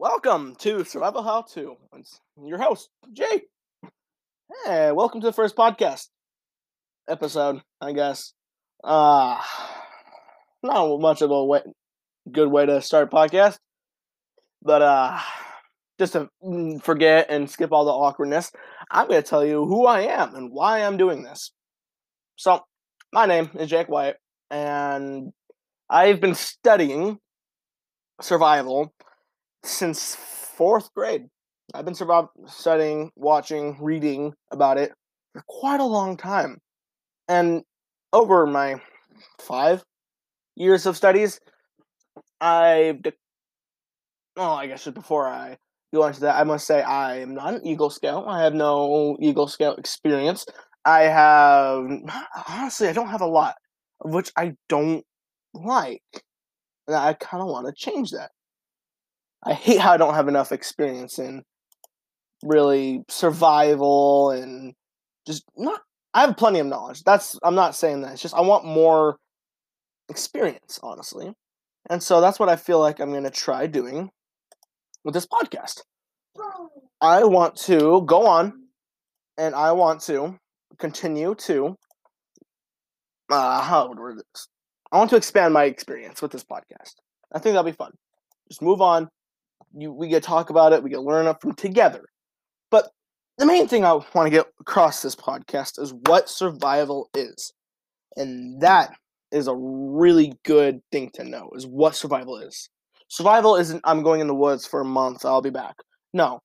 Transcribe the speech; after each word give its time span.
welcome 0.00 0.56
to 0.56 0.82
Survival 0.82 1.22
How 1.22 1.42
To. 1.52 1.76
It's 1.98 2.20
your 2.42 2.56
host, 2.56 2.88
Jay. 3.12 3.42
Hey, 4.64 4.90
welcome 4.92 5.20
to 5.20 5.26
the 5.26 5.32
first 5.34 5.54
podcast 5.54 6.08
episode, 7.08 7.60
I 7.80 7.92
guess. 7.92 8.32
Uh 8.82 9.38
not 10.62 10.98
much 11.00 11.20
of 11.22 11.30
a 11.30 11.44
way, 11.44 11.60
good 12.32 12.48
way 12.48 12.66
to 12.66 12.80
start 12.82 13.12
a 13.12 13.16
podcast, 13.16 13.58
but 14.62 14.82
uh 14.82 15.18
just 15.98 16.14
to 16.14 16.28
mm, 16.42 16.82
forget 16.82 17.26
and 17.28 17.50
skip 17.50 17.72
all 17.72 17.84
the 17.84 17.90
awkwardness, 17.92 18.50
I'm 18.90 19.06
going 19.06 19.22
to 19.22 19.28
tell 19.28 19.44
you 19.44 19.66
who 19.66 19.84
I 19.84 20.00
am 20.02 20.34
and 20.34 20.50
why 20.50 20.80
I'm 20.82 20.96
doing 20.96 21.22
this. 21.22 21.52
So, 22.36 22.62
my 23.12 23.26
name 23.26 23.50
is 23.58 23.68
Jake 23.68 23.88
White, 23.90 24.16
and 24.50 25.32
I've 25.90 26.20
been 26.22 26.34
studying 26.34 27.18
survival 28.20 28.92
since 29.62 30.14
fourth 30.14 30.92
grade. 30.94 31.26
I've 31.72 31.84
been 31.84 31.94
studying, 32.46 33.10
watching, 33.16 33.76
reading 33.80 34.34
about 34.50 34.78
it 34.78 34.92
for 35.32 35.42
quite 35.46 35.80
a 35.80 35.84
long 35.84 36.16
time. 36.16 36.58
And 37.28 37.62
over 38.12 38.46
my 38.46 38.80
five 39.40 39.84
years 40.56 40.86
of 40.86 40.96
studies, 40.96 41.40
I've. 42.40 43.02
De- 43.02 43.12
oh, 44.36 44.52
I 44.52 44.66
guess 44.66 44.84
just 44.84 44.94
before 44.94 45.28
I 45.28 45.58
go 45.94 46.06
into 46.06 46.20
that, 46.20 46.36
I 46.36 46.44
must 46.44 46.66
say 46.66 46.82
I 46.82 47.18
am 47.18 47.34
not 47.34 47.54
an 47.54 47.66
Eagle 47.66 47.90
Scout. 47.90 48.26
I 48.26 48.42
have 48.42 48.54
no 48.54 49.16
Eagle 49.20 49.46
Scout 49.46 49.78
experience. 49.78 50.44
I 50.84 51.02
have. 51.02 51.88
Honestly, 52.48 52.88
I 52.88 52.92
don't 52.92 53.08
have 53.08 53.20
a 53.20 53.26
lot, 53.26 53.54
which 54.04 54.32
I 54.36 54.54
don't 54.68 55.04
like. 55.54 56.02
And 56.88 56.96
I 56.96 57.12
kind 57.12 57.42
of 57.42 57.48
want 57.48 57.66
to 57.66 57.72
change 57.72 58.10
that. 58.10 58.30
I 59.44 59.54
hate 59.54 59.80
how 59.80 59.92
I 59.92 59.96
don't 59.96 60.14
have 60.14 60.28
enough 60.28 60.52
experience 60.52 61.18
in 61.18 61.42
really 62.42 63.02
survival 63.08 64.30
and 64.30 64.74
just 65.26 65.44
not 65.56 65.80
I 66.12 66.22
have 66.22 66.36
plenty 66.36 66.58
of 66.58 66.66
knowledge. 66.66 67.02
That's 67.04 67.38
I'm 67.42 67.54
not 67.54 67.76
saying 67.76 68.02
that. 68.02 68.12
It's 68.12 68.22
just 68.22 68.34
I 68.34 68.40
want 68.40 68.64
more 68.64 69.16
experience, 70.08 70.80
honestly. 70.82 71.32
And 71.88 72.02
so 72.02 72.20
that's 72.20 72.38
what 72.38 72.48
I 72.48 72.56
feel 72.56 72.80
like 72.80 73.00
I'm 73.00 73.10
going 73.10 73.24
to 73.24 73.30
try 73.30 73.66
doing 73.66 74.10
with 75.04 75.14
this 75.14 75.26
podcast. 75.26 75.80
I 77.00 77.24
want 77.24 77.56
to 77.56 78.02
go 78.02 78.26
on 78.26 78.52
and 79.38 79.54
I 79.54 79.72
want 79.72 80.02
to 80.02 80.36
continue 80.78 81.34
to 81.34 81.76
uh 83.30 83.60
how 83.62 83.88
would 83.88 83.98
word 83.98 84.18
this? 84.18 84.48
I 84.92 84.98
want 84.98 85.10
to 85.10 85.16
expand 85.16 85.54
my 85.54 85.64
experience 85.64 86.20
with 86.20 86.32
this 86.32 86.44
podcast. 86.44 86.94
I 87.32 87.38
think 87.38 87.54
that'll 87.54 87.62
be 87.62 87.72
fun. 87.72 87.92
Just 88.48 88.62
move 88.62 88.80
on, 88.80 89.08
you 89.74 89.92
we 89.92 90.08
get 90.08 90.22
to 90.22 90.26
talk 90.28 90.50
about 90.50 90.72
it, 90.72 90.82
we 90.82 90.90
get 90.90 91.00
learn 91.00 91.32
from 91.40 91.54
together. 91.54 92.04
But 92.70 92.90
the 93.38 93.46
main 93.46 93.68
thing 93.68 93.84
I 93.84 93.92
want 93.92 94.26
to 94.26 94.30
get 94.30 94.46
across 94.60 95.02
this 95.02 95.16
podcast 95.16 95.80
is 95.80 95.94
what 96.06 96.28
survival 96.28 97.08
is. 97.14 97.52
And 98.16 98.60
that 98.60 98.92
is 99.32 99.46
a 99.46 99.54
really 99.56 100.34
good 100.44 100.80
thing 100.90 101.10
to 101.14 101.24
know 101.24 101.50
is 101.54 101.66
what 101.66 101.94
survival 101.94 102.38
is. 102.38 102.68
Survival 103.08 103.56
isn't 103.56 103.80
I'm 103.84 104.02
going 104.02 104.20
in 104.20 104.26
the 104.26 104.34
woods 104.34 104.66
for 104.66 104.80
a 104.80 104.84
month, 104.84 105.24
I'll 105.24 105.42
be 105.42 105.50
back. 105.50 105.76
No. 106.12 106.40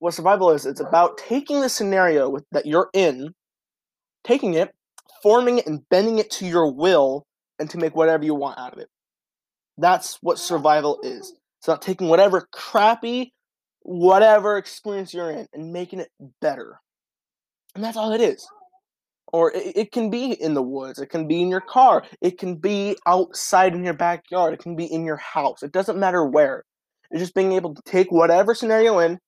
What 0.00 0.14
survival 0.14 0.50
is, 0.50 0.66
it's 0.66 0.80
about 0.80 1.16
taking 1.18 1.60
the 1.60 1.68
scenario 1.68 2.28
with, 2.28 2.44
that 2.52 2.66
you're 2.66 2.90
in, 2.92 3.30
taking 4.24 4.54
it, 4.54 4.74
forming 5.22 5.58
it 5.58 5.66
and 5.66 5.80
bending 5.88 6.18
it 6.18 6.30
to 6.32 6.46
your 6.46 6.72
will 6.72 7.24
and 7.58 7.70
to 7.70 7.78
make 7.78 7.96
whatever 7.96 8.24
you 8.24 8.34
want 8.34 8.58
out 8.58 8.72
of 8.72 8.78
it. 8.78 8.88
That's 9.78 10.18
what 10.20 10.38
survival 10.38 10.98
is. 11.02 11.32
It's 11.64 11.68
not 11.68 11.80
taking 11.80 12.08
whatever 12.08 12.46
crappy, 12.52 13.32
whatever 13.80 14.58
experience 14.58 15.14
you're 15.14 15.30
in 15.30 15.48
and 15.54 15.72
making 15.72 16.00
it 16.00 16.10
better. 16.42 16.78
And 17.74 17.82
that's 17.82 17.96
all 17.96 18.12
it 18.12 18.20
is. 18.20 18.46
Or 19.32 19.50
it, 19.50 19.72
it, 19.74 19.90
can 19.90 20.10
be 20.10 20.32
in 20.32 20.52
the 20.52 20.62
woods, 20.62 20.98
it 20.98 21.06
can 21.06 21.26
be 21.26 21.40
in 21.40 21.48
your 21.48 21.62
car, 21.62 22.04
it 22.20 22.36
can 22.36 22.56
be 22.56 22.98
outside 23.06 23.74
in 23.74 23.82
your 23.82 23.94
backyard, 23.94 24.52
it 24.52 24.60
can 24.60 24.76
be 24.76 24.84
in 24.84 25.06
your 25.06 25.16
house. 25.16 25.62
It 25.62 25.72
doesn't 25.72 25.98
matter 25.98 26.26
where. 26.26 26.66
It's 27.10 27.22
just 27.22 27.34
being 27.34 27.52
able 27.52 27.74
to 27.74 27.82
take 27.86 28.12
whatever 28.12 28.54
scenario 28.54 28.98
in, 28.98 29.18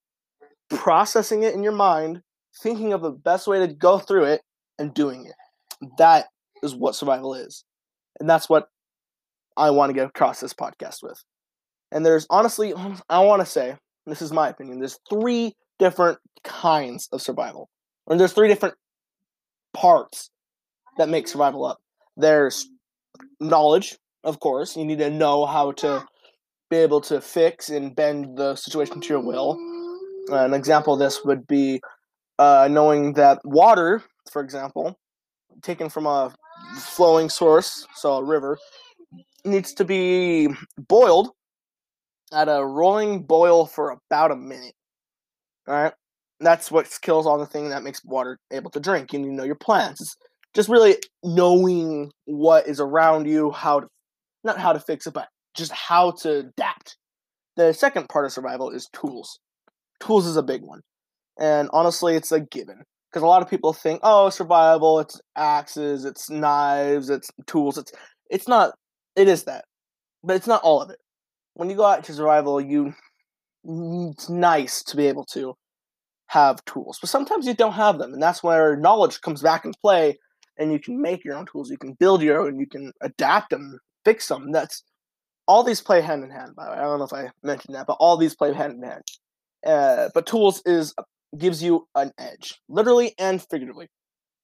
processing 0.69 1.41
it 1.41 1.55
in 1.55 1.63
your 1.63 1.71
mind, 1.71 2.21
thinking 2.61 2.93
of 2.93 3.01
the 3.01 3.09
best 3.09 3.47
way 3.47 3.65
to 3.65 3.73
go 3.73 3.97
through 3.97 4.25
it, 4.25 4.41
and 4.77 4.93
doing 4.93 5.25
it. 5.25 5.89
That 5.97 6.27
is 6.61 6.75
what 6.75 6.93
survival 6.93 7.33
is. 7.33 7.63
And 8.19 8.29
that's 8.29 8.47
what 8.47 8.67
I 9.57 9.71
want 9.71 9.89
to 9.89 9.95
get 9.95 10.05
across 10.05 10.39
this 10.39 10.53
podcast 10.53 11.01
with. 11.01 11.19
And 11.91 12.05
there's 12.05 12.27
honestly, 12.29 12.73
I 13.09 13.19
want 13.19 13.41
to 13.41 13.45
say, 13.45 13.75
this 14.05 14.21
is 14.21 14.31
my 14.31 14.49
opinion, 14.49 14.79
there's 14.79 14.99
three 15.09 15.53
different 15.79 16.19
kinds 16.43 17.07
of 17.11 17.21
survival. 17.21 17.69
Or 18.05 18.17
there's 18.17 18.33
three 18.33 18.47
different 18.47 18.75
parts 19.73 20.29
that 20.97 21.09
make 21.09 21.27
survival 21.27 21.65
up. 21.65 21.79
There's 22.15 22.67
knowledge, 23.39 23.97
of 24.23 24.39
course. 24.39 24.75
You 24.75 24.85
need 24.85 24.99
to 24.99 25.09
know 25.09 25.45
how 25.45 25.73
to 25.73 26.05
be 26.69 26.77
able 26.77 27.01
to 27.01 27.21
fix 27.21 27.69
and 27.69 27.95
bend 27.95 28.37
the 28.37 28.55
situation 28.55 29.01
to 29.01 29.09
your 29.09 29.19
will. 29.19 29.57
Uh, 30.31 30.43
an 30.45 30.53
example 30.53 30.93
of 30.93 30.99
this 30.99 31.23
would 31.23 31.47
be 31.47 31.79
uh, 32.39 32.67
knowing 32.69 33.13
that 33.13 33.39
water, 33.45 34.03
for 34.31 34.41
example, 34.41 34.97
taken 35.61 35.89
from 35.89 36.05
a 36.05 36.33
flowing 36.77 37.29
source, 37.29 37.87
so 37.95 38.17
a 38.17 38.23
river, 38.23 38.57
needs 39.45 39.73
to 39.73 39.85
be 39.85 40.49
boiled 40.77 41.29
at 42.33 42.49
a 42.49 42.65
rolling 42.65 43.23
boil 43.23 43.65
for 43.65 43.97
about 44.09 44.31
a 44.31 44.35
minute. 44.35 44.73
All 45.67 45.75
right, 45.75 45.93
that's 46.39 46.71
what 46.71 46.87
kills 47.01 47.25
all 47.25 47.37
the 47.37 47.45
thing 47.45 47.69
that 47.69 47.83
makes 47.83 48.03
water 48.03 48.37
able 48.51 48.71
to 48.71 48.79
drink. 48.79 49.13
And 49.13 49.25
you 49.25 49.31
know 49.31 49.43
your 49.43 49.55
plants. 49.55 50.01
It's 50.01 50.15
just 50.53 50.69
really 50.69 50.97
knowing 51.23 52.11
what 52.25 52.67
is 52.67 52.79
around 52.79 53.27
you, 53.27 53.51
how 53.51 53.81
to 53.81 53.87
not 54.43 54.59
how 54.59 54.73
to 54.73 54.79
fix 54.79 55.07
it, 55.07 55.13
but 55.13 55.27
just 55.55 55.71
how 55.71 56.11
to 56.21 56.39
adapt. 56.39 56.97
The 57.55 57.73
second 57.73 58.07
part 58.09 58.25
of 58.25 58.31
survival 58.31 58.69
is 58.69 58.87
tools. 58.93 59.39
Tools 59.99 60.27
is 60.27 60.37
a 60.37 60.43
big 60.43 60.61
one, 60.61 60.81
and 61.39 61.69
honestly, 61.73 62.15
it's 62.15 62.31
a 62.31 62.39
given 62.39 62.83
because 63.09 63.23
a 63.23 63.27
lot 63.27 63.41
of 63.41 63.49
people 63.49 63.73
think, 63.73 63.99
oh, 64.03 64.29
survival, 64.29 64.99
it's 64.99 65.19
axes, 65.35 66.05
it's 66.05 66.29
knives, 66.29 67.09
it's 67.09 67.29
tools. 67.47 67.77
It's 67.77 67.91
it's 68.29 68.47
not. 68.47 68.73
It 69.15 69.27
is 69.27 69.45
that, 69.45 69.65
but 70.23 70.35
it's 70.35 70.47
not 70.47 70.61
all 70.61 70.81
of 70.81 70.91
it 70.91 70.99
when 71.57 71.69
you 71.69 71.75
go 71.75 71.85
out 71.85 72.03
to 72.03 72.13
survival, 72.13 72.61
you 72.61 72.93
it's 73.65 74.29
nice 74.29 74.83
to 74.83 74.95
be 74.95 75.07
able 75.07 75.25
to 75.25 75.55
have 76.27 76.63
tools, 76.65 76.99
but 77.01 77.09
sometimes 77.09 77.45
you 77.45 77.53
don't 77.53 77.73
have 77.73 77.97
them, 77.97 78.13
and 78.13 78.21
that's 78.21 78.43
where 78.43 78.77
knowledge 78.77 79.19
comes 79.21 79.41
back 79.41 79.65
into 79.65 79.77
play. 79.79 80.17
And 80.59 80.71
you 80.71 80.79
can 80.79 80.99
make 80.99 81.23
your 81.23 81.35
own 81.35 81.45
tools, 81.45 81.69
you 81.69 81.77
can 81.77 81.93
build 81.93 82.23
your 82.23 82.41
own, 82.41 82.59
you 82.59 82.65
can 82.65 82.91
adapt 83.01 83.51
them, 83.51 83.77
fix 84.03 84.27
them. 84.27 84.51
That's 84.51 84.83
all 85.47 85.63
these 85.63 85.81
play 85.81 86.01
hand 86.01 86.23
in 86.23 86.31
hand. 86.31 86.55
By 86.55 86.65
the 86.65 86.71
way, 86.71 86.77
I 86.77 86.81
don't 86.81 86.97
know 86.97 87.05
if 87.05 87.13
I 87.13 87.29
mentioned 87.43 87.75
that, 87.75 87.85
but 87.85 87.97
all 87.99 88.17
these 88.17 88.35
play 88.35 88.53
hand 88.53 88.73
in 88.73 88.81
hand. 88.81 89.03
Uh, 89.63 90.09
but 90.15 90.25
tools 90.25 90.63
is 90.65 90.95
gives 91.37 91.61
you 91.61 91.87
an 91.93 92.11
edge, 92.17 92.55
literally 92.69 93.13
and 93.19 93.39
figuratively. 93.39 93.87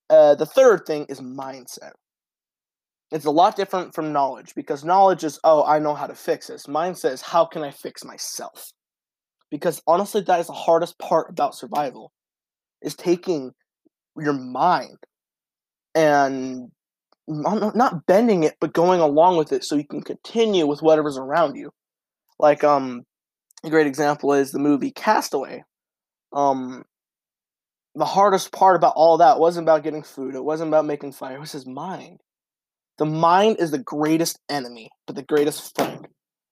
Uh, 0.10 0.36
the 0.36 0.46
third 0.46 0.86
thing 0.86 1.06
is 1.10 1.20
mindset. 1.20 1.94
It's 3.14 3.26
a 3.26 3.32
lot 3.32 3.56
different 3.56 3.94
from 3.94 4.12
knowledge 4.12 4.56
because 4.56 4.84
knowledge 4.84 5.24
is, 5.24 5.40
oh, 5.44 5.64
I 5.64 5.78
know 5.78 5.94
how 5.94 6.08
to 6.08 6.16
fix 6.16 6.48
this. 6.48 6.68
Mine 6.68 6.96
says, 6.96 7.22
how 7.22 7.46
can 7.46 7.62
I 7.62 7.70
fix 7.70 8.04
myself? 8.04 8.72
Because 9.52 9.84
honestly, 9.86 10.22
that 10.22 10.40
is 10.40 10.48
the 10.48 10.54
hardest 10.54 10.98
part 10.98 11.30
about 11.30 11.54
survival 11.54 12.12
is 12.82 12.96
taking 12.96 13.52
your 14.18 14.34
mind 14.34 14.98
and 15.94 16.72
not 17.28 18.08
bending 18.08 18.46
it, 18.46 18.56
but 18.60 18.74
going 18.74 19.00
along 19.00 19.38
with 19.38 19.52
it 19.52 19.64
so 19.64 19.76
you 19.76 19.86
can 19.88 20.02
continue 20.02 20.66
with 20.66 20.82
whatever's 20.82 21.18
around 21.18 21.56
you. 21.56 21.70
Like, 22.40 22.64
um, 22.64 23.04
a 23.64 23.70
great 23.70 23.86
example 23.86 24.34
is 24.34 24.52
the 24.52 24.58
movie 24.58 24.92
Castaway. 24.92 25.64
Um, 26.34 26.84
the 27.94 28.06
hardest 28.06 28.52
part 28.52 28.76
about 28.76 28.96
all 28.96 29.20
that 29.20 29.38
wasn't 29.38 29.66
about 29.66 29.84
getting 29.84 30.02
food, 30.02 30.34
it 30.34 30.44
wasn't 30.44 30.70
about 30.70 30.86
making 30.86 31.12
fire, 31.12 31.36
it 31.36 31.40
was 31.40 31.52
his 31.52 31.68
mind. 31.68 32.20
The 32.98 33.06
mind 33.06 33.58
is 33.60 33.72
the 33.72 33.80
greatest 33.80 34.40
enemy, 34.50 34.90
but 35.08 35.16
the 35.16 35.24
greatest 35.24 35.76
friend. 35.76 36.08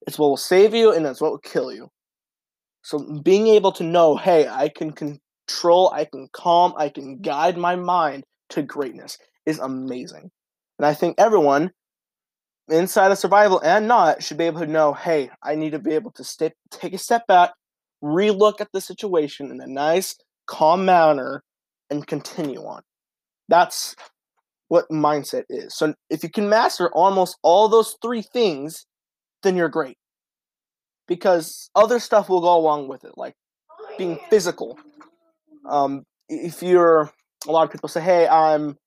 It's 0.08 0.18
what 0.18 0.30
will 0.30 0.38
save 0.38 0.74
you 0.74 0.92
and 0.92 1.06
it's 1.06 1.22
what 1.22 1.32
will 1.32 1.40
kill 1.40 1.72
you. 1.72 1.90
So 2.84 3.22
being 3.24 3.48
able 3.48 3.72
to 3.74 3.84
know, 3.84 4.18
hey, 4.18 4.48
I 4.48 4.70
can 4.70 4.92
control, 4.92 5.92
I 5.94 6.06
can 6.06 6.28
calm, 6.34 6.74
I 6.78 6.90
can 6.90 7.22
guide 7.22 7.58
my 7.58 7.76
mind 7.76 8.24
to 8.50 8.64
greatness 8.64 9.18
is 9.46 9.60
amazing. 9.60 10.30
And 10.80 10.86
I 10.86 10.94
think 10.94 11.16
everyone 11.18 11.72
inside 12.70 13.12
of 13.12 13.18
survival 13.18 13.60
and 13.64 13.88
not 13.88 14.24
should 14.24 14.38
be 14.38 14.46
able 14.46 14.62
to 14.62 14.68
know, 14.68 14.94
hey, 14.94 15.30
I 15.44 15.56
need 15.56 15.72
to 15.72 15.80
be 15.80 15.94
able 15.94 16.12
to 16.14 16.24
step, 16.24 16.54
take 16.72 16.94
a 16.94 16.98
step 16.98 17.28
back, 17.28 17.52
relook 18.04 18.62
at 18.62 18.70
the 18.74 18.82
situation 18.82 19.52
in 19.52 19.62
a 19.62 19.68
nice, 19.68 20.16
calm 20.48 20.86
manner, 20.86 21.44
and 21.90 22.06
continue 22.08 22.62
on. 22.62 22.82
That's 23.48 23.96
what 24.72 24.90
mindset 24.92 25.46
is. 25.50 25.76
So 25.78 25.96
if 26.10 26.24
you 26.24 26.30
can 26.32 26.50
master 26.50 26.90
almost 26.94 27.38
all 27.44 27.70
those 27.70 27.98
three 28.04 28.24
things, 28.24 28.86
then 29.44 29.58
you're 29.58 29.70
great. 29.70 29.98
because 31.08 31.70
other 31.76 32.00
stuff 32.00 32.30
will 32.30 32.42
go 32.42 32.56
along 32.58 32.88
with 32.88 33.04
it, 33.04 33.14
like 33.18 33.36
being 33.98 34.20
physical. 34.30 34.80
Um, 35.70 36.04
if 36.30 36.64
you're 36.64 37.12
a 37.48 37.52
lot 37.52 37.64
of 37.66 37.72
people 37.72 37.90
say, 37.90 38.02
"Hey, 38.02 38.28
I'm 38.28 38.78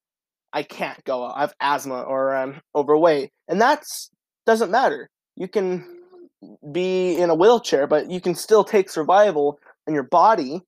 I 0.55 0.65
can't 0.65 1.03
go. 1.05 1.25
I 1.27 1.43
have 1.43 1.55
asthma 1.61 2.03
or 2.03 2.35
I'm 2.37 2.61
overweight," 2.77 3.31
and 3.49 3.61
that's 3.61 4.11
doesn't 4.47 4.71
matter. 4.73 5.11
You 5.37 5.49
can 5.49 5.87
be 6.73 7.17
in 7.17 7.31
a 7.31 7.37
wheelchair, 7.37 7.87
but 7.87 8.11
you 8.11 8.21
can 8.21 8.35
still 8.35 8.65
take 8.65 8.91
survival 8.91 9.59
and 9.87 9.95
your 9.95 10.05
body. 10.05 10.63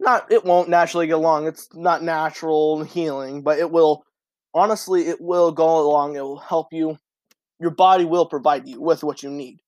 Not 0.00 0.30
it 0.32 0.44
won't 0.44 0.68
naturally 0.70 1.06
get 1.06 1.16
along. 1.16 1.46
It's 1.48 1.68
not 1.74 2.02
natural 2.02 2.84
healing, 2.84 3.42
but 3.42 3.58
it 3.58 3.70
will 3.70 4.04
honestly 4.54 5.08
it 5.08 5.20
will 5.20 5.52
go 5.52 5.80
along. 5.80 6.16
It 6.16 6.22
will 6.22 6.38
help 6.38 6.72
you. 6.72 6.98
Your 7.60 7.70
body 7.70 8.04
will 8.04 8.26
provide 8.26 8.68
you 8.68 8.80
with 8.80 9.04
what 9.04 9.22
you 9.22 9.30
need. 9.30 9.60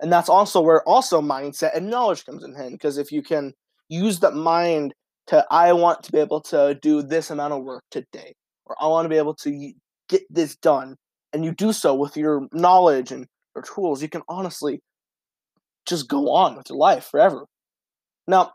And 0.00 0.12
that's 0.12 0.28
also 0.28 0.60
where 0.60 0.86
also 0.88 1.20
mindset 1.20 1.76
and 1.76 1.88
knowledge 1.88 2.24
comes 2.26 2.44
in 2.44 2.54
hand. 2.54 2.72
Because 2.72 2.98
if 2.98 3.12
you 3.12 3.22
can 3.22 3.54
use 3.88 4.20
that 4.20 4.34
mind 4.34 4.94
to 5.28 5.46
I 5.50 5.72
want 5.72 6.02
to 6.02 6.12
be 6.12 6.18
able 6.18 6.40
to 6.42 6.78
do 6.82 7.02
this 7.02 7.30
amount 7.30 7.54
of 7.54 7.62
work 7.62 7.84
today, 7.90 8.34
or 8.66 8.76
I 8.80 8.86
want 8.88 9.04
to 9.04 9.08
be 9.08 9.16
able 9.16 9.34
to 9.36 9.72
get 10.08 10.22
this 10.28 10.56
done, 10.56 10.96
and 11.32 11.44
you 11.44 11.52
do 11.52 11.72
so 11.72 11.94
with 11.94 12.16
your 12.16 12.48
knowledge 12.52 13.12
and 13.12 13.26
your 13.54 13.62
tools, 13.62 14.02
you 14.02 14.08
can 14.08 14.22
honestly 14.28 14.80
just 15.86 16.08
go 16.08 16.30
on 16.30 16.56
with 16.56 16.68
your 16.68 16.78
life 16.78 17.04
forever. 17.04 17.46
Now, 18.26 18.52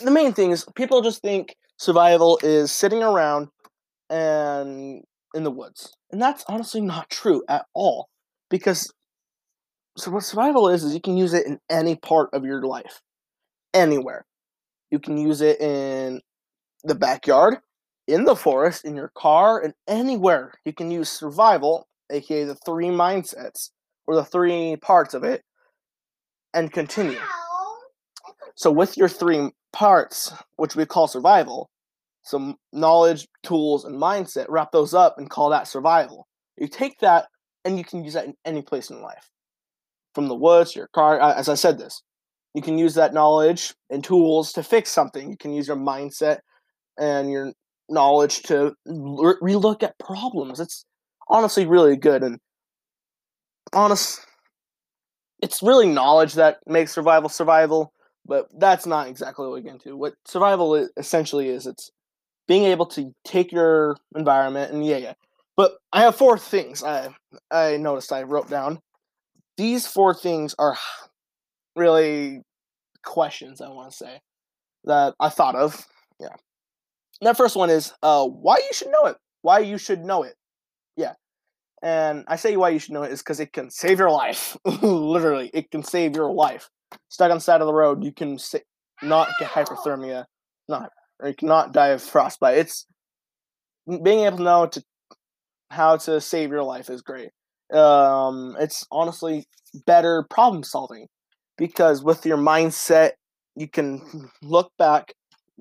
the 0.00 0.10
main 0.10 0.32
thing 0.32 0.50
is 0.50 0.66
people 0.74 1.02
just 1.02 1.22
think 1.22 1.54
survival 1.76 2.38
is 2.42 2.72
sitting 2.72 3.02
around 3.02 3.48
and 4.10 5.02
in 5.34 5.44
the 5.44 5.50
woods. 5.50 5.96
And 6.10 6.20
that's 6.20 6.44
honestly 6.48 6.80
not 6.80 7.10
true 7.10 7.42
at 7.48 7.66
all. 7.74 8.08
Because 8.48 8.92
so 9.96 10.10
what 10.10 10.22
survival 10.22 10.68
is 10.68 10.84
is 10.84 10.94
you 10.94 11.00
can 11.00 11.16
use 11.16 11.32
it 11.32 11.46
in 11.46 11.58
any 11.70 11.96
part 11.96 12.30
of 12.32 12.44
your 12.44 12.62
life. 12.62 13.00
Anywhere. 13.72 14.26
You 14.90 14.98
can 14.98 15.16
use 15.16 15.40
it 15.40 15.60
in 15.60 16.20
the 16.84 16.94
backyard, 16.94 17.58
in 18.06 18.24
the 18.24 18.36
forest, 18.36 18.84
in 18.84 18.94
your 18.94 19.10
car, 19.16 19.60
and 19.60 19.74
anywhere. 19.88 20.52
You 20.64 20.72
can 20.72 20.90
use 20.90 21.08
survival, 21.08 21.88
aka 22.10 22.44
the 22.44 22.54
three 22.54 22.88
mindsets, 22.88 23.70
or 24.06 24.14
the 24.14 24.24
three 24.24 24.76
parts 24.76 25.14
of 25.14 25.24
it, 25.24 25.42
and 26.54 26.72
continue. 26.72 27.18
So, 28.54 28.70
with 28.70 28.96
your 28.96 29.08
three 29.08 29.50
parts, 29.72 30.32
which 30.56 30.76
we 30.76 30.86
call 30.86 31.08
survival, 31.08 31.68
some 32.26 32.56
knowledge, 32.72 33.28
tools, 33.42 33.84
and 33.84 34.00
mindset, 34.00 34.46
wrap 34.48 34.72
those 34.72 34.94
up 34.94 35.14
and 35.16 35.30
call 35.30 35.50
that 35.50 35.68
survival. 35.68 36.26
You 36.58 36.66
take 36.66 36.98
that 37.00 37.26
and 37.64 37.78
you 37.78 37.84
can 37.84 38.04
use 38.04 38.14
that 38.14 38.26
in 38.26 38.34
any 38.44 38.62
place 38.62 38.90
in 38.90 39.00
life. 39.00 39.30
From 40.14 40.28
the 40.28 40.34
woods, 40.34 40.74
your 40.74 40.88
car, 40.88 41.20
uh, 41.20 41.34
as 41.34 41.48
I 41.48 41.54
said 41.54 41.78
this, 41.78 42.02
you 42.52 42.62
can 42.62 42.78
use 42.78 42.94
that 42.94 43.14
knowledge 43.14 43.74
and 43.90 44.02
tools 44.02 44.52
to 44.54 44.62
fix 44.62 44.90
something. 44.90 45.30
You 45.30 45.36
can 45.36 45.52
use 45.52 45.68
your 45.68 45.76
mindset 45.76 46.38
and 46.98 47.30
your 47.30 47.52
knowledge 47.88 48.42
to 48.44 48.74
relook 48.88 49.82
at 49.82 49.98
problems. 49.98 50.58
It's 50.58 50.84
honestly 51.28 51.66
really 51.66 51.96
good 51.96 52.22
and 52.22 52.38
honest 53.72 54.20
it's 55.42 55.62
really 55.62 55.86
knowledge 55.86 56.34
that 56.34 56.58
makes 56.66 56.92
survival 56.92 57.28
survival, 57.28 57.92
but 58.24 58.46
that's 58.58 58.86
not 58.86 59.08
exactly 59.08 59.46
what 59.46 59.54
we 59.54 59.62
get 59.62 59.74
into. 59.74 59.96
What 59.96 60.14
survival 60.26 60.88
essentially 60.96 61.48
is, 61.48 61.66
it's 61.66 61.90
being 62.48 62.64
able 62.64 62.86
to 62.86 63.12
take 63.24 63.52
your 63.52 63.96
environment 64.14 64.72
and 64.72 64.84
yeah, 64.86 64.96
yeah. 64.98 65.14
But 65.56 65.72
I 65.92 66.02
have 66.02 66.16
four 66.16 66.38
things 66.38 66.82
I 66.84 67.08
I 67.50 67.76
noticed 67.76 68.12
I 68.12 68.22
wrote 68.22 68.48
down. 68.50 68.80
These 69.56 69.86
four 69.86 70.14
things 70.14 70.54
are 70.58 70.76
really 71.76 72.42
questions 73.04 73.60
I 73.60 73.68
want 73.68 73.90
to 73.90 73.96
say 73.96 74.20
that 74.84 75.14
I 75.20 75.28
thought 75.28 75.54
of. 75.56 75.86
Yeah. 76.20 76.34
that 77.20 77.36
first 77.36 77.56
one 77.56 77.70
is 77.70 77.92
uh 78.02 78.26
why 78.26 78.56
you 78.58 78.72
should 78.72 78.88
know 78.90 79.06
it. 79.06 79.16
Why 79.42 79.60
you 79.60 79.78
should 79.78 80.04
know 80.04 80.22
it. 80.22 80.34
Yeah. 80.96 81.14
And 81.82 82.24
I 82.28 82.36
say 82.36 82.56
why 82.56 82.70
you 82.70 82.78
should 82.78 82.92
know 82.92 83.02
it 83.02 83.12
is 83.12 83.20
because 83.20 83.40
it 83.40 83.52
can 83.52 83.70
save 83.70 83.98
your 83.98 84.10
life. 84.10 84.56
Literally, 84.82 85.50
it 85.54 85.70
can 85.70 85.82
save 85.82 86.16
your 86.16 86.32
life. 86.32 86.68
Stuck 87.08 87.30
on 87.30 87.38
the 87.38 87.40
side 87.40 87.60
of 87.60 87.66
the 87.66 87.74
road, 87.74 88.02
you 88.04 88.12
can 88.12 88.38
sa- 88.38 88.58
not 89.02 89.28
get 89.38 89.50
hypothermia, 89.50 90.24
not 90.68 90.90
you 91.24 91.34
cannot 91.34 91.72
die 91.72 91.88
of 91.88 92.02
frostbite. 92.02 92.58
It's 92.58 92.86
being 93.86 94.20
able 94.20 94.38
to 94.38 94.42
know 94.42 94.66
to 94.66 94.82
how 95.70 95.96
to 95.96 96.20
save 96.20 96.50
your 96.50 96.62
life 96.62 96.90
is 96.90 97.02
great. 97.02 97.30
Um, 97.72 98.56
it's 98.60 98.86
honestly 98.90 99.46
better 99.86 100.26
problem 100.30 100.62
solving 100.62 101.06
because 101.58 102.02
with 102.02 102.24
your 102.24 102.38
mindset, 102.38 103.12
you 103.56 103.68
can 103.68 104.30
look 104.42 104.70
back, 104.78 105.12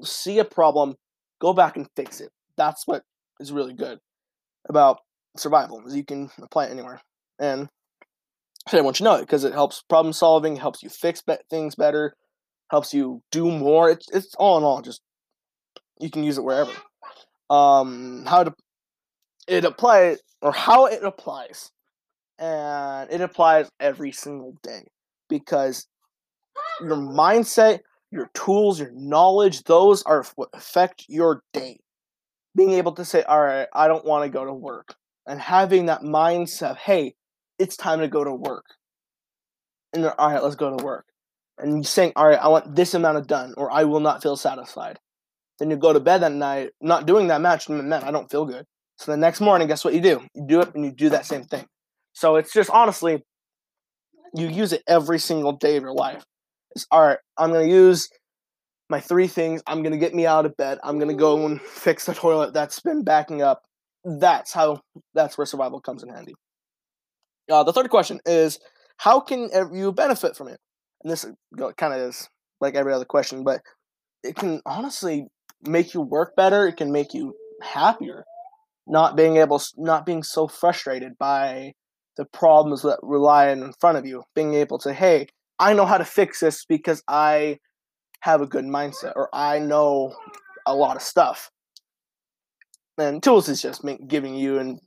see 0.03 0.39
a 0.39 0.45
problem, 0.45 0.95
go 1.41 1.53
back 1.53 1.77
and 1.77 1.87
fix 1.95 2.21
it. 2.21 2.29
That's 2.57 2.83
what 2.85 3.03
is 3.39 3.51
really 3.51 3.73
good 3.73 3.99
about 4.67 4.99
survival 5.37 5.81
is 5.85 5.95
you 5.95 6.05
can 6.05 6.29
apply 6.41 6.65
it 6.65 6.71
anywhere. 6.71 7.01
And 7.39 7.67
I 8.71 8.81
want 8.81 8.99
you 8.99 9.03
to 9.05 9.11
know 9.11 9.15
it 9.17 9.21
because 9.21 9.43
it 9.43 9.53
helps 9.53 9.83
problem 9.83 10.13
solving, 10.13 10.55
helps 10.55 10.81
you 10.81 10.89
fix 10.89 11.21
be- 11.21 11.37
things 11.49 11.75
better, 11.75 12.15
helps 12.71 12.93
you 12.93 13.21
do 13.31 13.51
more. 13.51 13.89
It's 13.89 14.09
it's 14.11 14.33
all 14.35 14.57
in 14.57 14.63
all 14.63 14.81
just 14.81 15.01
you 15.99 16.09
can 16.09 16.23
use 16.23 16.37
it 16.37 16.43
wherever. 16.43 16.71
Um, 17.49 18.25
how 18.25 18.43
to 18.43 18.53
it 19.47 19.63
apply 19.63 20.17
or 20.41 20.51
how 20.51 20.87
it 20.87 21.03
applies, 21.03 21.71
and 22.39 23.09
it 23.11 23.21
applies 23.21 23.69
every 23.79 24.11
single 24.11 24.55
day 24.63 24.87
because 25.29 25.87
your 26.81 26.97
mindset, 26.97 27.79
your 28.11 28.29
tools, 28.33 28.79
your 28.79 28.91
knowledge, 28.93 29.63
those 29.63 30.03
are 30.03 30.25
what 30.35 30.49
affect 30.53 31.05
your 31.07 31.43
day. 31.53 31.79
Being 32.55 32.71
able 32.71 32.93
to 32.93 33.05
say, 33.05 33.23
all 33.23 33.41
right, 33.41 33.67
I 33.73 33.87
don't 33.87 34.05
want 34.05 34.23
to 34.23 34.29
go 34.29 34.45
to 34.45 34.53
work 34.53 34.95
and 35.27 35.39
having 35.39 35.87
that 35.87 36.01
mindset 36.01 36.77
hey, 36.77 37.15
it's 37.59 37.77
time 37.77 37.99
to 37.99 38.07
go 38.07 38.23
to 38.23 38.33
work. 38.33 38.65
And 39.93 40.05
all 40.05 40.31
right, 40.31 40.43
let's 40.43 40.55
go 40.55 40.75
to 40.75 40.83
work. 40.83 41.05
And 41.57 41.85
saying, 41.85 42.13
all 42.15 42.27
right, 42.27 42.39
I 42.39 42.49
want 42.49 42.75
this 42.75 42.93
amount 42.93 43.17
of 43.17 43.27
done, 43.27 43.53
or 43.55 43.71
I 43.71 43.85
will 43.85 44.01
not 44.01 44.21
feel 44.21 44.35
satisfied. 44.35 44.99
Then 45.59 45.69
you 45.69 45.77
go 45.77 45.93
to 45.93 45.99
bed 45.99 46.21
that 46.21 46.31
night, 46.31 46.71
not 46.81 47.05
doing 47.05 47.27
that 47.27 47.41
match, 47.41 47.69
I 47.69 48.11
don't 48.11 48.29
feel 48.29 48.45
good. 48.45 48.65
So 48.97 49.11
the 49.11 49.17
next 49.17 49.41
morning, 49.41 49.67
guess 49.67 49.83
what 49.83 49.93
you 49.93 50.01
do? 50.01 50.21
You 50.33 50.45
do 50.47 50.61
it 50.61 50.73
and 50.75 50.83
you 50.85 50.91
do 50.91 51.09
that 51.09 51.25
same 51.25 51.43
thing. 51.43 51.65
So 52.13 52.35
it's 52.35 52.53
just 52.53 52.69
honestly, 52.69 53.23
you 54.33 54.47
use 54.47 54.73
it 54.73 54.83
every 54.87 55.19
single 55.19 55.53
day 55.53 55.77
of 55.77 55.83
your 55.83 55.93
life. 55.93 56.23
It's 56.75 56.85
all 56.91 57.01
right, 57.01 57.19
I'm 57.37 57.51
gonna 57.51 57.67
use 57.67 58.09
my 58.89 58.99
three 58.99 59.27
things. 59.27 59.61
I'm 59.67 59.83
gonna 59.83 59.97
get 59.97 60.13
me 60.13 60.25
out 60.25 60.45
of 60.45 60.55
bed. 60.57 60.79
I'm 60.83 60.99
gonna 60.99 61.13
go 61.13 61.45
and 61.45 61.61
fix 61.83 62.05
the 62.05 62.13
toilet 62.13 62.53
that's 62.53 62.79
been 62.79 63.03
backing 63.03 63.41
up 63.41 63.61
that's 64.05 64.53
how 64.53 64.81
that's 65.13 65.37
where 65.37 65.45
survival 65.45 65.81
comes 65.81 66.03
in 66.03 66.09
handy. 66.09 66.35
Uh, 67.51 67.63
the 67.63 67.73
third 67.73 67.89
question 67.89 68.19
is 68.25 68.59
how 68.97 69.19
can 69.19 69.49
you 69.73 69.91
benefit 69.91 70.37
from 70.37 70.47
it? 70.47 70.59
And 71.03 71.11
this 71.11 71.25
kind 71.77 71.93
of 71.93 71.99
is 71.99 72.29
like 72.61 72.75
every 72.75 72.93
other 72.93 73.05
question, 73.05 73.43
but 73.43 73.61
it 74.23 74.35
can 74.35 74.61
honestly 74.65 75.27
make 75.61 75.93
you 75.93 76.01
work 76.01 76.35
better. 76.35 76.67
It 76.67 76.77
can 76.77 76.91
make 76.91 77.13
you 77.13 77.35
happier, 77.61 78.25
not 78.87 79.15
being 79.15 79.37
able, 79.37 79.61
not 79.77 80.05
being 80.05 80.23
so 80.23 80.47
frustrated 80.47 81.17
by 81.17 81.73
the 82.17 82.25
problems 82.25 82.81
that 82.83 82.99
rely 83.01 83.49
in 83.49 83.73
front 83.79 83.97
of 83.97 84.05
you. 84.05 84.23
Being 84.35 84.53
able 84.53 84.79
to, 84.79 84.93
hey, 84.93 85.27
I 85.59 85.73
know 85.73 85.85
how 85.85 85.97
to 85.97 86.05
fix 86.05 86.39
this 86.39 86.65
because 86.65 87.03
I 87.07 87.59
have 88.21 88.41
a 88.41 88.47
good 88.47 88.65
mindset, 88.65 89.13
or 89.15 89.29
I 89.33 89.59
know 89.59 90.15
a 90.65 90.75
lot 90.75 90.95
of 90.95 91.01
stuff 91.01 91.51
and 92.97 93.21
tools 93.21 93.49
is 93.49 93.61
just 93.61 93.83
giving 94.07 94.35
you 94.35 94.57
and 94.59 94.79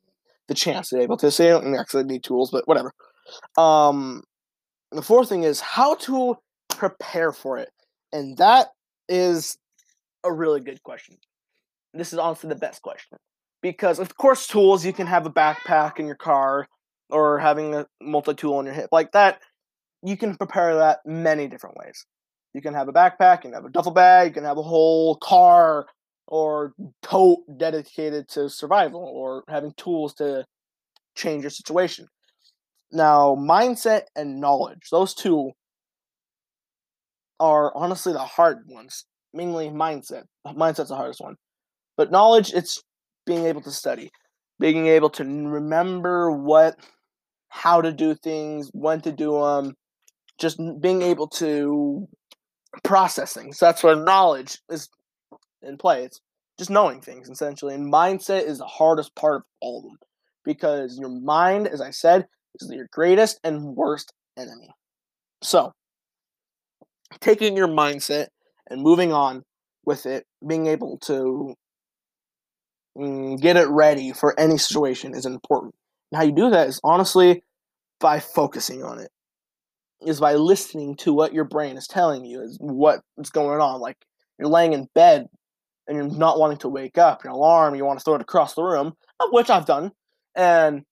the 0.49 0.55
chance 0.55 0.89
to 0.89 0.97
be 0.97 1.03
able 1.03 1.17
to 1.19 1.31
say 1.31 1.47
you 1.47 1.53
don't 1.53 1.75
actually 1.75 2.05
need 2.05 2.23
tools, 2.23 2.51
but 2.51 2.67
whatever. 2.67 2.93
Um, 3.57 4.23
the 4.91 5.03
fourth 5.03 5.29
thing 5.29 5.43
is 5.43 5.61
how 5.61 5.95
to 5.97 6.37
prepare 6.71 7.33
for 7.33 7.59
it, 7.59 7.69
and 8.13 8.37
that 8.39 8.69
is 9.09 9.59
a 10.25 10.33
really 10.33 10.61
good 10.61 10.83
question. 10.83 11.17
This 11.95 12.13
is 12.13 12.19
honestly 12.19 12.49
the 12.49 12.57
best 12.57 12.83
question 12.83 13.19
because, 13.63 13.99
of 13.99 14.17
course, 14.17 14.47
tools 14.47 14.85
you 14.85 14.93
can 14.93 15.07
have 15.07 15.27
a 15.27 15.31
backpack 15.31 15.99
in 15.99 16.07
your 16.07 16.17
car 16.17 16.69
or 17.11 17.39
having 17.39 17.75
a 17.75 17.87
multi-tool 18.03 18.55
on 18.55 18.67
your 18.67 18.75
hip 18.75 18.91
like 18.93 19.13
that. 19.13 19.41
You 20.03 20.17
can 20.17 20.37
prepare 20.37 20.77
that 20.77 21.01
many 21.07 21.49
different 21.49 21.77
ways. 21.77 22.05
You 22.55 22.61
can 22.63 22.75
have 22.75 22.89
a 22.89 22.93
backpack, 22.93 23.39
you 23.39 23.51
can 23.51 23.53
have 23.55 23.65
a 23.65 23.71
duffel 23.71 23.93
bag, 23.93 24.29
you 24.29 24.35
can 24.35 24.45
have 24.45 24.59
a 24.59 24.63
whole 24.63 25.17
car 25.17 25.87
or 26.27 26.75
tote 27.03 27.39
dedicated 27.57 28.29
to 28.29 28.51
survival 28.51 29.01
or 29.01 29.45
having 29.49 29.73
tools 29.77 30.15
to 30.15 30.45
change 31.17 31.43
your 31.43 31.51
situation. 31.51 32.07
Now, 32.93 33.35
mindset 33.35 34.03
and 34.17 34.41
knowledge, 34.41 34.89
those 34.91 35.15
two 35.15 35.53
are 37.41 37.73
honestly 37.77 38.13
the 38.13 38.19
hard 38.19 38.65
ones. 38.67 39.05
Mainly 39.33 39.69
mindset. 39.69 40.23
Mindset's 40.47 40.89
the 40.89 40.97
hardest 40.97 41.21
one. 41.21 41.37
But 41.97 42.11
knowledge, 42.11 42.53
it's 42.53 42.83
being 43.27 43.47
able 43.47 43.61
to 43.63 43.71
study, 43.71 44.11
being 44.59 44.87
able 44.87 45.11
to 45.11 45.25
remember 45.25 46.31
what, 46.31 46.77
how 47.49 47.81
to 47.81 47.93
do 47.93 48.15
things, 48.15 48.71
when 48.73 49.01
to 49.03 49.13
do 49.13 49.41
them, 49.41 49.75
just 50.39 50.59
being 50.81 51.03
able 51.03 51.29
to 51.29 52.09
process 52.85 53.35
things. 53.35 53.59
That's 53.59 53.83
where 53.83 53.97
knowledge 53.97 54.59
is 54.71 54.89
in 55.63 55.77
play. 55.77 56.05
It's 56.05 56.21
just 56.59 56.71
knowing 56.71 57.01
things 57.01 57.29
essentially. 57.29 57.75
And 57.75 57.93
mindset 57.93 58.45
is 58.45 58.59
the 58.59 58.67
hardest 58.67 59.15
part 59.15 59.37
of 59.37 59.43
all 59.61 59.79
of 59.79 59.85
them 59.85 59.99
because 60.45 60.99
your 60.99 61.11
mind, 61.11 61.69
as 61.69 61.81
I 61.81 61.91
said, 61.91 62.27
is 62.61 62.71
your 62.73 62.89
greatest 62.93 63.39
and 63.45 63.77
worst 63.77 64.13
enemy. 64.37 64.71
So, 65.43 65.73
taking 67.21 67.57
your 67.57 67.69
mindset 67.69 68.29
and 68.69 68.83
moving 68.83 69.13
on 69.13 69.43
with 69.85 70.07
it, 70.07 70.25
being 70.47 70.67
able 70.67 70.99
to 70.99 71.55
mm, 72.97 73.41
get 73.41 73.57
it 73.57 73.69
ready 73.69 74.13
for 74.13 74.39
any 74.39 74.59
situation 74.59 75.15
is 75.15 75.27
important. 75.27 75.75
And 76.13 76.19
how 76.19 76.25
you 76.25 76.33
do 76.33 76.51
that 76.51 76.69
is 76.69 76.81
honestly 76.85 77.43
by 78.01 78.21
focusing 78.21 78.85
on 78.85 78.99
it, 79.01 79.11
is 80.07 80.21
by 80.21 80.35
listening 80.35 80.97
to 80.97 81.13
what 81.13 81.35
your 81.35 81.45
brain 81.45 81.77
is 81.77 81.87
telling 81.87 82.25
you, 82.25 82.43
is 82.43 82.57
what's 82.61 83.31
going 83.33 83.61
on. 83.61 83.81
Like 83.81 83.97
you're 84.39 84.49
laying 84.49 84.73
in 84.73 84.89
bed 84.95 85.27
and 85.87 85.97
you're 85.97 86.19
not 86.19 86.39
wanting 86.39 86.59
to 86.59 86.69
wake 86.69 86.99
up, 86.99 87.25
your 87.25 87.33
alarm, 87.33 87.75
you 87.75 87.85
want 87.85 87.99
to 87.99 88.05
throw 88.05 88.15
it 88.15 88.21
across 88.21 88.55
the 88.55 88.63
room, 88.63 88.93
which 89.31 89.51
I've 89.51 89.67
done, 89.67 89.93
and 90.37 90.83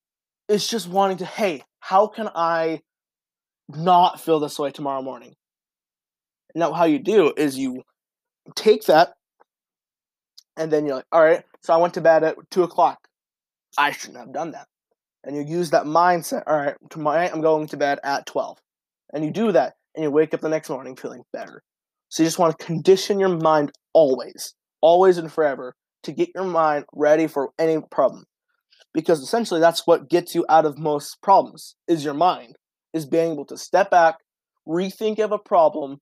it's 0.48 0.68
just 0.68 0.88
wanting 0.88 1.18
to, 1.18 1.26
hey, 1.26 1.62
how 1.80 2.06
can 2.06 2.28
I 2.34 2.80
not 3.68 4.20
feel 4.20 4.40
this 4.40 4.58
way 4.58 4.70
tomorrow 4.70 5.02
morning? 5.02 5.34
Now, 6.56 6.72
how 6.72 6.86
you 6.86 6.98
do 6.98 7.34
is 7.36 7.58
you 7.58 7.82
take 8.54 8.86
that, 8.86 9.12
and 10.56 10.72
then 10.72 10.86
you're 10.86 10.96
like, 10.96 11.04
all 11.12 11.22
right, 11.22 11.44
so 11.60 11.74
I 11.74 11.76
went 11.76 11.92
to 11.94 12.00
bed 12.00 12.24
at 12.24 12.36
two 12.50 12.62
o'clock. 12.62 12.98
I 13.76 13.90
shouldn't 13.92 14.18
have 14.18 14.32
done 14.32 14.52
that. 14.52 14.66
And 15.22 15.36
you 15.36 15.42
use 15.42 15.68
that 15.70 15.84
mindset, 15.84 16.44
all 16.46 16.56
right, 16.56 16.74
tonight 16.88 17.30
I'm 17.34 17.42
going 17.42 17.66
to 17.66 17.76
bed 17.76 17.98
at 18.02 18.24
12. 18.24 18.56
And 19.12 19.22
you 19.22 19.30
do 19.30 19.52
that, 19.52 19.74
and 19.94 20.02
you 20.02 20.10
wake 20.10 20.32
up 20.32 20.40
the 20.40 20.48
next 20.48 20.70
morning 20.70 20.96
feeling 20.96 21.24
better. 21.30 21.62
So 22.08 22.22
you 22.22 22.26
just 22.26 22.38
want 22.38 22.58
to 22.58 22.64
condition 22.64 23.20
your 23.20 23.36
mind 23.36 23.72
always, 23.92 24.54
always 24.80 25.18
and 25.18 25.30
forever, 25.30 25.74
to 26.04 26.12
get 26.12 26.30
your 26.34 26.44
mind 26.44 26.86
ready 26.94 27.26
for 27.26 27.50
any 27.58 27.82
problem. 27.90 28.24
Because 28.94 29.20
essentially 29.20 29.60
that's 29.60 29.86
what 29.86 30.08
gets 30.08 30.34
you 30.34 30.46
out 30.48 30.64
of 30.64 30.78
most 30.78 31.20
problems 31.22 31.76
is 31.86 32.02
your 32.02 32.14
mind, 32.14 32.56
is 32.94 33.04
being 33.04 33.32
able 33.32 33.44
to 33.44 33.58
step 33.58 33.90
back, 33.90 34.14
rethink 34.66 35.18
of 35.18 35.32
a 35.32 35.38
problem, 35.38 35.98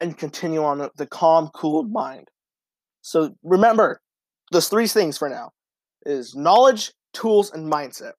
and 0.00 0.16
continue 0.16 0.62
on 0.62 0.88
the 0.96 1.06
calm, 1.06 1.50
cool 1.54 1.82
mind. 1.84 2.28
So 3.02 3.34
remember, 3.42 4.00
those 4.52 4.68
three 4.68 4.86
things 4.86 5.18
for 5.18 5.28
now 5.28 5.50
is 6.06 6.34
knowledge, 6.34 6.92
tools, 7.12 7.52
and 7.52 7.70
mindset. 7.70 8.12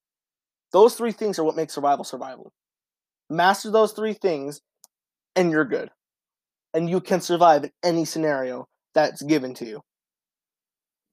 Those 0.71 0.95
three 0.95 1.12
things 1.12 1.39
are 1.39 1.43
what 1.43 1.55
make 1.55 1.71
survival 1.71 2.03
survival. 2.03 2.51
Master 3.29 3.71
those 3.71 3.91
three 3.93 4.13
things, 4.13 4.62
and 5.36 5.51
you're 5.51 5.65
good. 5.65 5.89
And 6.74 6.89
you 6.89 7.01
can 7.01 7.21
survive 7.21 7.63
in 7.63 7.71
any 7.83 8.05
scenario 8.05 8.67
that's 8.93 9.21
given 9.21 9.53
to 9.55 9.65
you. 9.65 9.81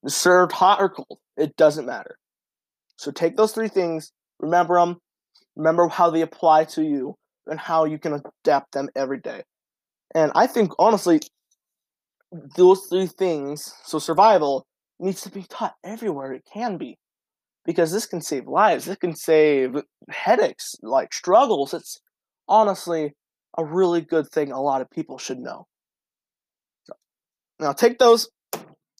Served 0.06 0.52
hot 0.52 0.80
or 0.80 0.88
cold, 0.90 1.18
it 1.36 1.56
doesn't 1.56 1.86
matter. 1.86 2.18
So 2.96 3.10
take 3.10 3.36
those 3.36 3.52
three 3.52 3.68
things, 3.68 4.12
remember 4.40 4.78
them, 4.78 4.98
remember 5.54 5.88
how 5.88 6.10
they 6.10 6.22
apply 6.22 6.64
to 6.64 6.82
you, 6.82 7.14
and 7.46 7.58
how 7.58 7.84
you 7.84 7.98
can 7.98 8.20
adapt 8.44 8.72
them 8.72 8.88
every 8.94 9.18
day. 9.18 9.42
And 10.16 10.32
I 10.34 10.46
think, 10.46 10.72
honestly, 10.78 11.20
those 12.56 12.86
three 12.86 13.06
things, 13.06 13.74
so 13.84 13.98
survival, 13.98 14.66
needs 14.98 15.20
to 15.20 15.30
be 15.30 15.42
taught 15.42 15.74
everywhere 15.84 16.32
it 16.32 16.48
can 16.50 16.78
be. 16.78 16.96
Because 17.66 17.92
this 17.92 18.06
can 18.06 18.22
save 18.22 18.46
lives, 18.46 18.86
this 18.86 18.96
can 18.96 19.14
save 19.14 19.76
headaches, 20.08 20.74
like 20.80 21.12
struggles. 21.12 21.74
It's 21.74 21.98
honestly 22.48 23.12
a 23.58 23.64
really 23.64 24.00
good 24.00 24.26
thing 24.30 24.52
a 24.52 24.62
lot 24.62 24.80
of 24.80 24.90
people 24.90 25.18
should 25.18 25.38
know. 25.38 25.66
So, 26.84 26.94
now 27.60 27.72
take 27.72 27.98
those 27.98 28.30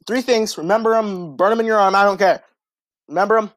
three 0.06 0.20
things, 0.20 0.58
remember 0.58 0.90
them, 0.90 1.34
burn 1.34 1.48
them 1.48 1.60
in 1.60 1.66
your 1.66 1.78
arm, 1.78 1.94
I 1.94 2.04
don't 2.04 2.18
care. 2.18 2.42
Remember 3.08 3.40
them 3.40 3.50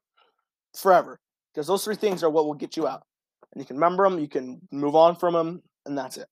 forever. 0.77 1.19
Because 1.53 1.67
those 1.67 1.83
three 1.83 1.95
things 1.95 2.23
are 2.23 2.29
what 2.29 2.45
will 2.45 2.53
get 2.53 2.77
you 2.77 2.87
out. 2.87 3.01
And 3.51 3.61
you 3.61 3.65
can 3.65 3.75
remember 3.75 4.09
them, 4.09 4.17
you 4.17 4.29
can 4.29 4.61
move 4.71 4.95
on 4.95 5.17
from 5.17 5.33
them, 5.33 5.61
and 5.85 5.97
that's 5.97 6.15
it. 6.15 6.27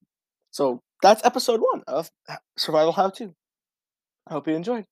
So 0.51 0.81
that's 1.01 1.23
episode 1.25 1.61
one 1.61 1.83
of 1.87 2.09
Survival 2.57 2.91
How 2.93 3.09
To. 3.11 3.33
I 4.27 4.33
hope 4.33 4.47
you 4.47 4.55
enjoyed. 4.55 4.85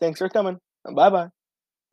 Thanks 0.00 0.18
for 0.20 0.28
coming. 0.28 0.58
Bye 0.84 1.10
bye. 1.10 1.30